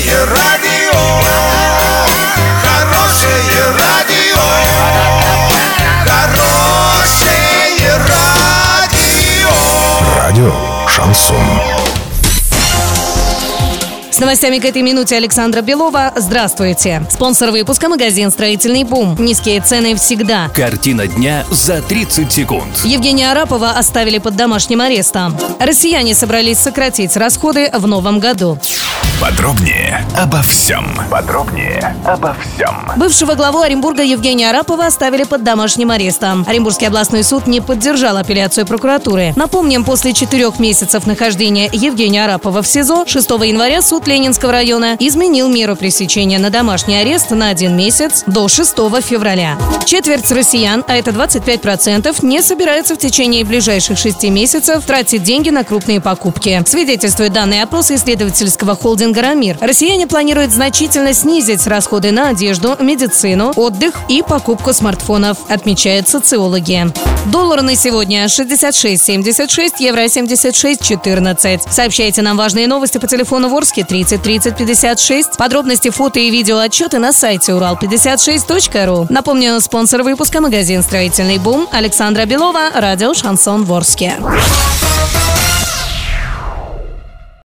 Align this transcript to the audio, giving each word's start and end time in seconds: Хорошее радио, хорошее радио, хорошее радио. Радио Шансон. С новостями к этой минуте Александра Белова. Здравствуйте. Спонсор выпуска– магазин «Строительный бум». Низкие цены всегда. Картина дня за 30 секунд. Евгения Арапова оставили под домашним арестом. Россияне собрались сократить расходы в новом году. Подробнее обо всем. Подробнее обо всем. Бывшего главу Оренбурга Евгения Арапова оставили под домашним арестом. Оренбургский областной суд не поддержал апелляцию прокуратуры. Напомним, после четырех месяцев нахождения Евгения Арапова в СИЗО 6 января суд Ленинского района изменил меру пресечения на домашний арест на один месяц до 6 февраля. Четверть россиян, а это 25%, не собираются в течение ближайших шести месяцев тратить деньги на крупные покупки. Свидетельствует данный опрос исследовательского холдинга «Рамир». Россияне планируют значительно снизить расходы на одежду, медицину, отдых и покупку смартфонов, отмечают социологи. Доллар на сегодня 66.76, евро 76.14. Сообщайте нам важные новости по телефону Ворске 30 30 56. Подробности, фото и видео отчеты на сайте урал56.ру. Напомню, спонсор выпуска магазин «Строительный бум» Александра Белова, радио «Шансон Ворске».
Хорошее 0.00 0.24
радио, 0.24 0.98
хорошее 2.62 3.64
радио, 3.78 4.40
хорошее 6.06 7.98
радио. 8.08 9.50
Радио 10.16 10.54
Шансон. 10.88 11.36
С 14.10 14.18
новостями 14.18 14.58
к 14.58 14.64
этой 14.64 14.82
минуте 14.82 15.16
Александра 15.16 15.62
Белова. 15.62 16.12
Здравствуйте. 16.16 17.06
Спонсор 17.10 17.50
выпуска– 17.50 17.88
магазин 17.90 18.30
«Строительный 18.30 18.84
бум». 18.84 19.16
Низкие 19.18 19.60
цены 19.62 19.96
всегда. 19.96 20.48
Картина 20.54 21.06
дня 21.06 21.44
за 21.50 21.80
30 21.80 22.30
секунд. 22.30 22.84
Евгения 22.84 23.30
Арапова 23.30 23.70
оставили 23.70 24.18
под 24.18 24.36
домашним 24.36 24.80
арестом. 24.82 25.38
Россияне 25.58 26.14
собрались 26.14 26.58
сократить 26.58 27.16
расходы 27.16 27.70
в 27.72 27.86
новом 27.86 28.18
году. 28.18 28.58
Подробнее 29.20 30.02
обо 30.16 30.40
всем. 30.40 30.96
Подробнее 31.10 31.94
обо 32.06 32.34
всем. 32.40 32.74
Бывшего 32.96 33.34
главу 33.34 33.60
Оренбурга 33.60 34.02
Евгения 34.02 34.48
Арапова 34.48 34.86
оставили 34.86 35.24
под 35.24 35.44
домашним 35.44 35.90
арестом. 35.90 36.42
Оренбургский 36.48 36.86
областной 36.86 37.22
суд 37.22 37.46
не 37.46 37.60
поддержал 37.60 38.16
апелляцию 38.16 38.64
прокуратуры. 38.64 39.34
Напомним, 39.36 39.84
после 39.84 40.14
четырех 40.14 40.58
месяцев 40.58 41.06
нахождения 41.06 41.68
Евгения 41.70 42.24
Арапова 42.24 42.62
в 42.62 42.66
СИЗО 42.66 43.04
6 43.06 43.30
января 43.30 43.82
суд 43.82 44.06
Ленинского 44.08 44.52
района 44.52 44.96
изменил 44.98 45.50
меру 45.50 45.76
пресечения 45.76 46.38
на 46.38 46.48
домашний 46.48 46.96
арест 46.96 47.30
на 47.30 47.50
один 47.50 47.76
месяц 47.76 48.24
до 48.26 48.48
6 48.48 48.74
февраля. 49.02 49.58
Четверть 49.84 50.30
россиян, 50.30 50.82
а 50.88 50.96
это 50.96 51.10
25%, 51.10 52.24
не 52.24 52.40
собираются 52.40 52.94
в 52.94 52.98
течение 52.98 53.44
ближайших 53.44 53.98
шести 53.98 54.30
месяцев 54.30 54.82
тратить 54.86 55.22
деньги 55.22 55.50
на 55.50 55.62
крупные 55.62 56.00
покупки. 56.00 56.62
Свидетельствует 56.66 57.34
данный 57.34 57.60
опрос 57.62 57.90
исследовательского 57.90 58.74
холдинга 58.74 59.09
«Рамир». 59.18 59.58
Россияне 59.60 60.06
планируют 60.06 60.52
значительно 60.52 61.12
снизить 61.12 61.66
расходы 61.66 62.10
на 62.10 62.28
одежду, 62.28 62.76
медицину, 62.80 63.52
отдых 63.56 63.94
и 64.08 64.22
покупку 64.22 64.72
смартфонов, 64.72 65.38
отмечают 65.48 66.08
социологи. 66.08 66.86
Доллар 67.26 67.62
на 67.62 67.76
сегодня 67.76 68.24
66.76, 68.26 69.74
евро 69.78 70.04
76.14. 70.04 71.60
Сообщайте 71.70 72.22
нам 72.22 72.36
важные 72.36 72.66
новости 72.66 72.98
по 72.98 73.06
телефону 73.06 73.48
Ворске 73.48 73.84
30 73.84 74.22
30 74.22 74.56
56. 74.56 75.36
Подробности, 75.36 75.90
фото 75.90 76.18
и 76.20 76.30
видео 76.30 76.58
отчеты 76.58 76.98
на 76.98 77.12
сайте 77.12 77.52
урал56.ру. 77.52 79.06
Напомню, 79.10 79.60
спонсор 79.60 80.02
выпуска 80.02 80.40
магазин 80.40 80.82
«Строительный 80.82 81.38
бум» 81.38 81.68
Александра 81.72 82.24
Белова, 82.24 82.70
радио 82.74 83.14
«Шансон 83.14 83.64
Ворске». 83.64 84.18